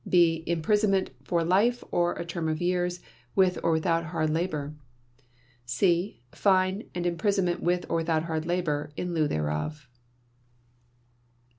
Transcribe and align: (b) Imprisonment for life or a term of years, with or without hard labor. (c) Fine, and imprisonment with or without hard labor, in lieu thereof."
(b) 0.09 0.43
Imprisonment 0.47 1.11
for 1.23 1.43
life 1.43 1.83
or 1.91 2.13
a 2.15 2.25
term 2.25 2.49
of 2.49 2.59
years, 2.59 3.01
with 3.35 3.59
or 3.61 3.71
without 3.73 4.05
hard 4.05 4.31
labor. 4.31 4.73
(c) 5.63 6.23
Fine, 6.31 6.89
and 6.95 7.05
imprisonment 7.05 7.61
with 7.61 7.85
or 7.87 7.97
without 7.97 8.23
hard 8.23 8.43
labor, 8.47 8.89
in 8.97 9.13
lieu 9.13 9.27
thereof." 9.27 9.87